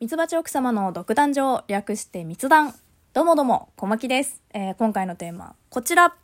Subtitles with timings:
[0.00, 2.72] ミツバチ奥様の独壇場、略して密談。
[3.14, 4.40] どうもどうも、小牧です。
[4.54, 6.14] えー今回のテーマ、こちら。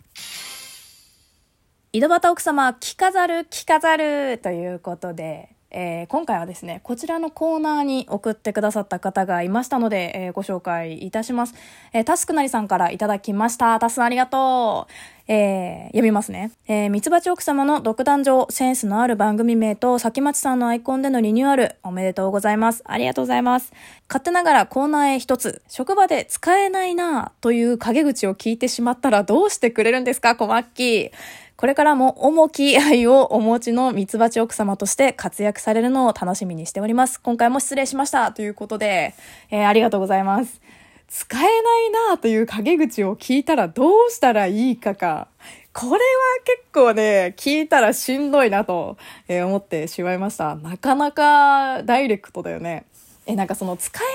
[1.93, 11.55] 井戸端奥様、着飾る、着飾るということで、えー今回はですね、こちらのコーナーに送ってくださった方がいましたので、えーご紹介いたします。
[11.93, 13.79] えータスクなりさんからいただきました。
[13.81, 14.93] タスありがとう。
[15.27, 16.53] えー読みますね。
[16.69, 22.85] えー、ミツバチ奥様の独壇場、センスのある番組名と、先町さんのアイコンでのリニューアル、おめでとうございます。
[22.87, 23.73] ありがとうございます。
[24.09, 31.11] 勝手ながらコーナーへ一つ、職場で使えないなという陰口を聞いてしまったらどうしてくれるんですか、小マッキー。
[31.57, 37.21] これからも重き愛をお持ちのミツバチ奥様として活躍されるのを楽しみにしております。
[37.21, 38.33] 今回も失礼しました。
[38.33, 39.15] ということで、
[39.51, 40.61] えーありがとうございます。
[41.09, 45.29] 使えないなという陰口を聞いたらどうしたらいいかか。
[45.73, 45.99] これは
[46.45, 48.97] 結構ね、聞いたらしんどいなと、
[49.29, 50.57] 思ってしまいました。
[50.57, 52.85] なかなかダイレクトだよね。
[53.27, 54.11] え、なんかその使えな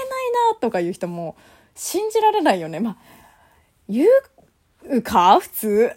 [0.51, 1.37] いなとかいう人も
[1.73, 2.81] 信じられないよね。
[2.81, 2.97] まあ、
[3.87, 4.05] 言
[4.89, 5.39] うか？
[5.39, 5.91] 普通。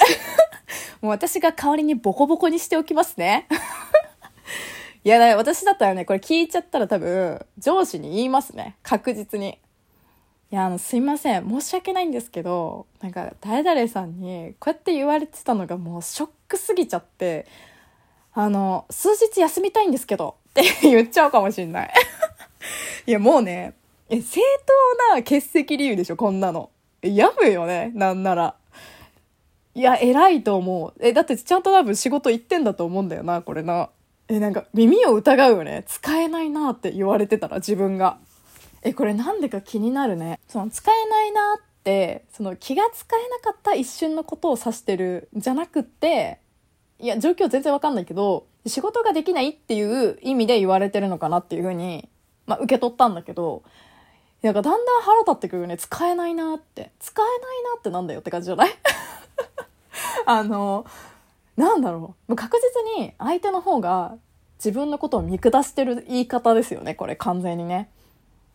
[1.03, 3.49] もう私が代わりにボコボコにしておきますね。
[5.05, 8.77] いや、だ私だったらね、これ聞いちゃったら多分、上司に言いますね。
[8.85, 9.59] 確実に。
[10.53, 11.49] いや、あの、すいません。
[11.49, 17.47] 申し訳ないんですけど、なんか、誰々さんに、こうやって言われてたのがもうショックすぎちゃって、
[18.33, 21.91] あの、数日休みたいんですけど、って言っちゃうかもしんない。
[23.07, 23.75] いや、もうね、
[24.09, 24.41] 正
[25.09, 26.71] 当な欠席理由でしょ、こんなの。
[27.03, 28.55] やむよね、なんなら。
[29.75, 30.93] いや、偉いと思う。
[31.01, 33.89] え、だってちゃんと多分仕事行ってんだと思うんだよな、これな。
[34.29, 35.85] え、なんか耳を疑うよね。
[35.87, 38.19] 使えないなって言われてたら、自分が。
[38.83, 40.41] え、これなんでか気になるね。
[40.49, 46.39] その使えないなって、その気が使えなかった一瞬のことを指してるじゃなくって、
[46.99, 52.09] いや、状況全然わかんないけど、仕事ができないっていう意味で言われてるのかなっていうふうに、
[52.47, 53.63] まあ受け取ったんだけど、
[54.43, 55.77] なんかだんだん腹立ってくるよね。
[55.79, 56.91] 使えないなって。
[57.01, 58.71] 使えないなってなんだよって感じじゃない？
[60.27, 60.87] あの、
[61.57, 62.37] なんだろう。
[62.37, 62.59] 確
[62.97, 64.17] 実に相手の方が
[64.57, 66.95] 自分のことを見下してる言い方ですよね。
[66.95, 67.91] これ完全にね。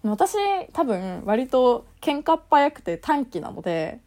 [0.04, 0.36] 私
[0.74, 4.00] 多分割と喧嘩っ早くて短気なので、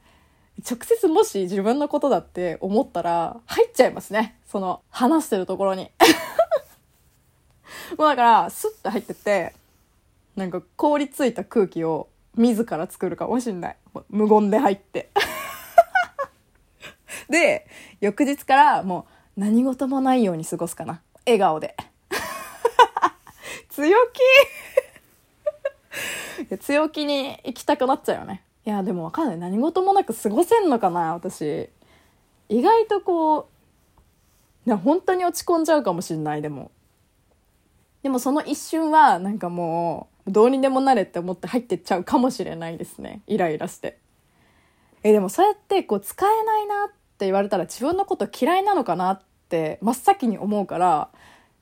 [0.69, 4.37] 直接もし自分のことだって思ったら入っちゃいますね。
[4.47, 5.91] その話してるところに。
[7.99, 9.55] もうだからスッと入ってって、
[10.37, 13.77] なんか凍りついた空気を自ら作るかもしんない。
[14.09, 15.11] 無言で入って。
[17.31, 17.67] で、
[18.01, 21.01] 翌日からもう何事もないように過ごすかな。
[21.25, 21.77] 笑顔で。
[23.71, 23.97] 強
[26.49, 28.43] 気 強気に行きたくなっちゃうよね。
[28.67, 29.39] いや、でもわかんない。
[29.39, 31.71] 何事もなく過ごせんのかな、私。
[32.49, 33.49] 意外とこ
[34.67, 36.71] う、な本当に落ち込んじゃうかもしんない、でも。
[38.03, 43.23] でもその一瞬は、なんかもう、どうにでもなれって思って入ってっちゃうかもしれないですね。
[43.27, 43.99] イライラして。
[45.03, 46.89] え、でもそうやってこう使えないなっ
[47.21, 49.21] って言われたら自分のこと嫌いなのかなっ
[49.51, 51.11] て真っ先に思うから、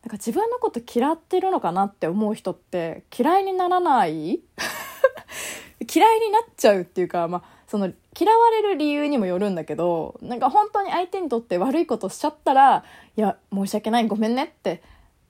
[0.04, 4.41] なんか自分のこと嫌ってるのかなって思う人って嫌いにならない
[5.92, 12.84] 嫌いになっちゃうっていうか、まあ、その嫌われる理由にもよるんだけど、なんか本当に相手にとって悪いことしちゃったら、
[13.16, 14.80] いや、申し訳ない、ごめんねって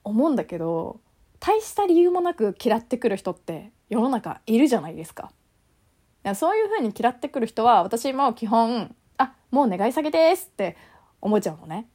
[0.03, 0.99] 思うんだけど、
[1.39, 5.31] 大した理由もなく嫌ってくる人って世の中いるじゃないですか。
[6.35, 8.95] そういう風に嫌ってくる人は私も基本
[9.51, 10.77] もう願い下げですって
[11.21, 11.87] 思っちゃうのね。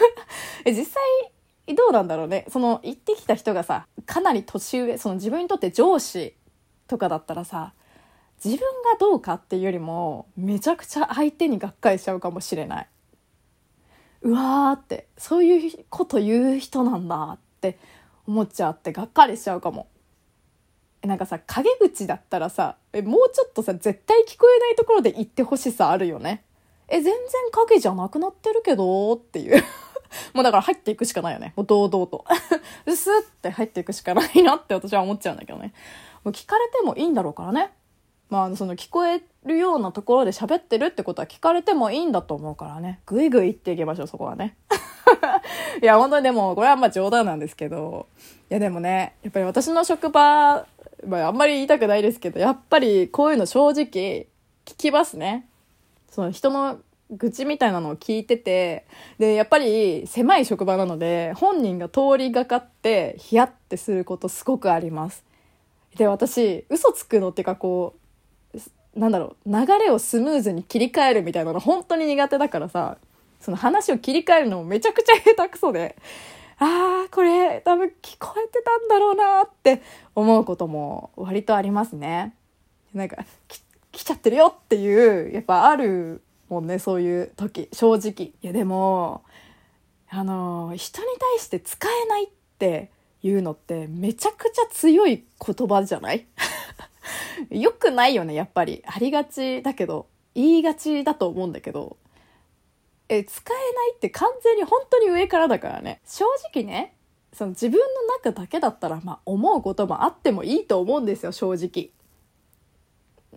[0.64, 2.46] え実際どうなんだろうね。
[2.48, 6.34] その言ってきた人がさかなり年上その自分にとって上司
[6.86, 7.74] とかだったらさ
[8.44, 12.88] 自分がどうかっていうよりもめちゃくちゃ相手にがっかりしちゃうかもしれない。
[14.22, 17.78] うわーってそういうこと言う人なんだって
[18.26, 19.88] 思っちゃってがっかりしちゃうかも。
[21.02, 26.45] えなんかさ陰口だったらさえもうちょっとさ絶対聞こえないところで言ってほしさあるよね。
[26.88, 27.14] え全然
[27.50, 29.62] 影じゃなくなってるけどっていう
[30.32, 32.24] もうだから入っていくしかないよねもう堂々と
[32.94, 35.72] スッって入っていくしかないなって私は思っちゃうんだけどね
[36.24, 37.72] もう聞かれてもいいんだろうからね
[38.28, 43.00] まあ、その聞こえるようなところで喋ってるってことは聞かれてもいいんだと思うからね。
[43.06, 44.56] ぐいぐい言っていきましょう、そこはね。
[45.80, 48.06] いや、本当にでも、これはまあ冗談なんですけど、
[48.50, 50.66] いやでもね、やっぱり私の職場、
[51.06, 54.26] まああんまり言いたくないですけど、やっぱりこういうの正直
[54.64, 55.46] 聞きますね。
[56.10, 56.78] その人の
[57.10, 58.86] 愚痴みたいなのを聞いてて、
[59.18, 65.24] で、やっぱり狭い職場なので、本人が通りがかってヒヤってすることすごくあります。
[65.96, 67.94] で、私、嘘つくのっていうかこ
[68.54, 72.98] う、なんだろう、流れをスムーズに切り替えるみたいなの本当に苦手だからさ、
[73.40, 75.96] その話を切り替えるのもめちゃくちゃ下手くそで、
[76.58, 79.82] ああ、これ多分聞こえてたんだろうなって
[80.14, 82.34] 思うことも割とありますね。
[82.94, 83.18] なんか、
[83.96, 88.28] 来ちゃってるよっていう、やっぱあるもんね、そういう時、正直。
[88.28, 89.24] いやでも、
[90.10, 92.28] あの、人に対して使えないっ
[92.58, 92.90] て
[93.22, 96.26] いうのってめちゃくちゃ強い言葉じゃない？
[97.50, 98.82] よくないよね、やっぱり。
[98.86, 101.96] ありがちだけど、言いがちだと思うんだけど、
[103.08, 106.00] え、使えないって完全に本当に上からだからね。
[106.06, 106.96] 正直ね、
[107.32, 107.84] その自分の
[108.22, 111.90] 中だけだったら、まあ思うこともあってもいいと思うんですよ、正直。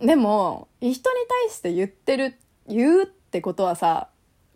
[0.00, 1.00] でも、人に
[1.46, 4.08] 対して言ってる、言うってことはさ、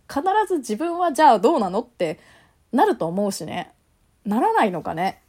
[0.09, 2.19] 必ず自分はじゃあどうなのって
[2.73, 3.73] なると思うしね。
[4.25, 5.21] ならないのかね。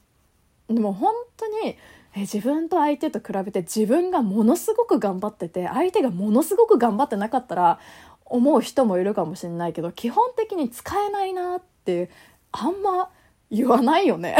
[0.69, 1.77] でも本当に、
[2.15, 7.79] え自分と相手と比べて自分がものすごく頑張ってて相手がものすごく頑張ってなかったら
[8.23, 12.09] 思う人もいるかもしれないけど基本的に使えないなって
[12.53, 13.09] あんま
[13.51, 14.37] 言わないよね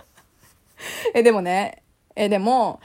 [1.14, 1.82] えでもね
[2.14, 2.80] えでも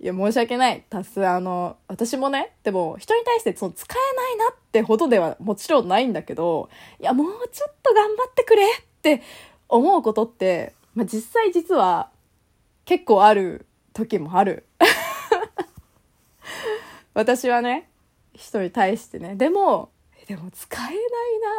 [0.00, 6.68] いや申し訳ない多数あの私もねでも人に対してその使えないなってほどではもちろんないんだけど
[7.00, 8.66] いやもうちょっと頑張ってくれっ
[9.02, 9.22] て
[9.68, 12.10] 思うことって、まあ、実際実は
[12.84, 14.66] 結構ある時もある
[17.14, 17.88] 私はね
[18.36, 19.34] 人に対してね。
[19.34, 19.90] でも、
[20.28, 21.00] でも使えないな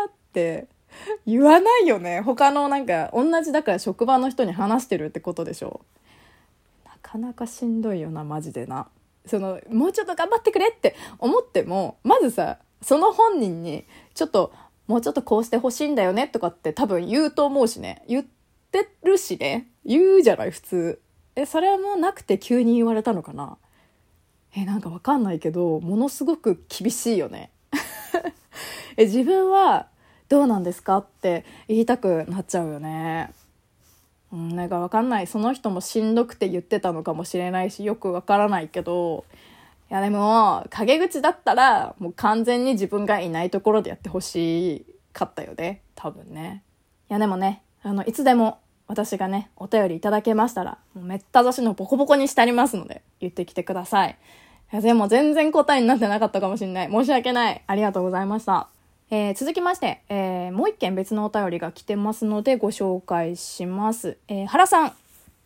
[0.07, 0.67] って
[1.25, 2.21] 言わないよね。
[2.21, 5.81] 他のなんか、同じだから職場の人に話してるってことでしょ。
[7.07, 8.87] かなかしんどいよな、マジでな。
[9.25, 14.53] その、もうちょっと頑張ってくれって思っても、まずさ、その本人に、ちょっと、
[14.87, 18.03] もうちょっとこうしてほしいんだよねとかって多分言うと思うしね。
[18.07, 18.25] 言っ
[18.71, 19.67] てるしね。
[19.85, 21.01] 言うじゃない、普通。
[21.35, 23.57] え、それもなくて急に言われたのかな
[24.55, 27.51] えなんかわかんないけどものすごく厳しいよね
[28.97, 29.87] え自分は
[30.29, 33.31] どうなんですかって言いたくなっちゃうよね
[34.31, 39.25] うん、なんかわかんないその人もしんどくて言ってたのかもしれないしよくわからないけど
[39.89, 46.63] いやでも陰口だったらもう完全に自分がいないところでやってほしかったよね多分ね
[47.09, 54.17] いやでもねあのいつでも私がねお便りいただけましたらもうめった刺しのボコボコにしてありますので言ってきてください
[54.71, 56.91] いや、でも全然答えになってなかったかもしれない。
[56.91, 57.63] 申し訳ない。
[57.65, 58.67] ありがとうございました。
[59.09, 64.17] えー、続きまして、えー、もう一件別のお便りが来てますのでご紹介します。
[64.27, 64.93] えー、原さん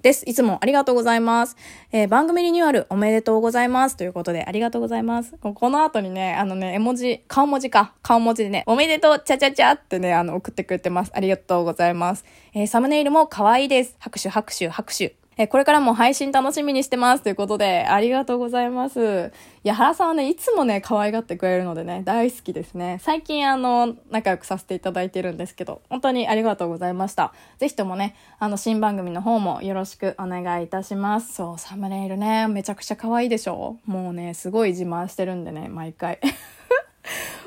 [0.02, 0.24] です。
[0.28, 1.56] いつもありがとうございます。
[1.92, 3.98] えー、番組リニューアルおめでとうございます。
[3.98, 5.36] ということで、ありがとうございます。
[5.40, 7.94] この後にね、あのね、絵文字、顔文字か。
[8.02, 11.12] 顔文字でね、おめでとう、ちゃちゃちゃってね、あの、送ってくれてます。
[11.14, 12.26] ありがとうございます。
[12.54, 13.96] えー、サムネイルも可愛いです。
[14.00, 15.21] 拍手、拍手、拍手。
[15.42, 19.32] えこれからも配信楽しみにしてますということで、ありがとうございます。
[19.64, 23.00] いや、原さんはね、いつもね、可愛がってくれるのでね、大好きですね。
[23.02, 27.34] 最近あの、仲良くさせていただいてるんですけど、本当にありがとうございました。
[27.58, 31.34] ぜひともね、あの、新番組の方もよろしくお願いいたします。
[31.34, 33.78] そう、サムネイルね、めちゃくちゃ可愛いでしょ？
[33.86, 36.20] もうね、すごい自慢してるんでね、毎回。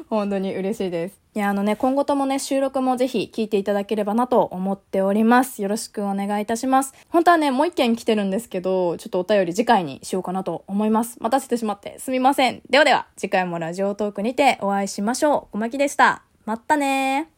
[0.08, 1.20] 本当に嬉しいです。
[1.34, 5.62] いや、あのね、今後ともね、収録もぜひ聞いていただければなと思っております。
[5.62, 6.94] よろしくお願いいたします。
[7.08, 11.18] 本当はね、もう一件来てるんですけど、ちょっとお便り次回にしようかなと思います。
[11.20, 12.62] 待たせてしまってすみません。
[12.70, 15.52] ではでは、次回もラジオトークにてお会いしましょう。
[15.52, 16.22] 小牧でした。
[16.44, 17.33] まったね